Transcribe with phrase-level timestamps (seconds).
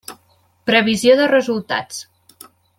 [0.69, 2.03] Previsió de resultats.